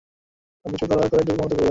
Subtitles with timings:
[0.65, 1.69] আপনি চুল কালার করে যুবকের মতো ঘুরে বেড়ান।